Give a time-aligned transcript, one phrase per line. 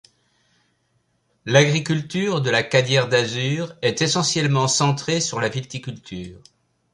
[1.45, 6.41] L’agriculture de La Cadière-d'Azur est essentiellement centrée sur la viticulture.